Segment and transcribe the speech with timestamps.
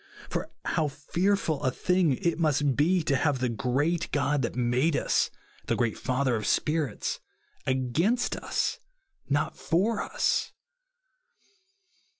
[0.31, 4.97] For how feai'ful a thing must it be to have the great God that made
[4.97, 5.29] us,
[5.67, 7.19] the 28 god's character great Father of Spirits,
[7.67, 8.79] against us,
[9.29, 10.53] not for us